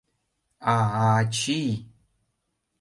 [0.73, 1.71] А-а, ачий!..